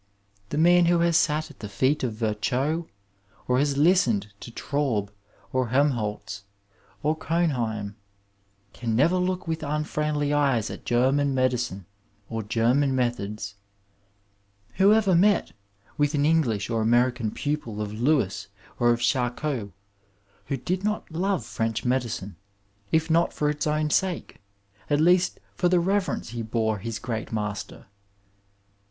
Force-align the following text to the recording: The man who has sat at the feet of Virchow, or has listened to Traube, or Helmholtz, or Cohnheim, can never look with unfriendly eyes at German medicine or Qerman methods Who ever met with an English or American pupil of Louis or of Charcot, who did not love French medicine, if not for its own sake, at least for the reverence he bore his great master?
The 0.49 0.57
man 0.57 0.85
who 0.87 1.01
has 1.01 1.15
sat 1.15 1.51
at 1.51 1.59
the 1.59 1.69
feet 1.69 2.03
of 2.03 2.13
Virchow, 2.15 2.87
or 3.47 3.59
has 3.59 3.77
listened 3.77 4.33
to 4.39 4.49
Traube, 4.49 5.11
or 5.53 5.67
Helmholtz, 5.67 6.43
or 7.03 7.15
Cohnheim, 7.15 7.95
can 8.73 8.95
never 8.95 9.17
look 9.17 9.47
with 9.47 9.61
unfriendly 9.61 10.33
eyes 10.33 10.71
at 10.71 10.85
German 10.85 11.35
medicine 11.35 11.85
or 12.31 12.41
Qerman 12.41 12.93
methods 12.95 13.53
Who 14.77 14.91
ever 14.91 15.13
met 15.13 15.51
with 15.99 16.15
an 16.15 16.25
English 16.25 16.67
or 16.67 16.81
American 16.81 17.29
pupil 17.29 17.79
of 17.79 17.93
Louis 17.93 18.47
or 18.79 18.89
of 18.89 19.01
Charcot, 19.01 19.69
who 20.47 20.57
did 20.57 20.83
not 20.83 21.11
love 21.11 21.45
French 21.45 21.85
medicine, 21.85 22.37
if 22.91 23.11
not 23.11 23.33
for 23.33 23.51
its 23.51 23.67
own 23.67 23.91
sake, 23.91 24.41
at 24.89 24.99
least 24.99 25.39
for 25.53 25.69
the 25.69 25.79
reverence 25.79 26.29
he 26.29 26.41
bore 26.41 26.79
his 26.79 26.97
great 26.97 27.31
master? 27.31 27.85